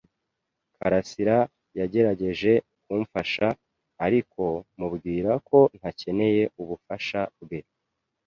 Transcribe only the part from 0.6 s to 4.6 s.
karasira yagerageje kumfasha, ariko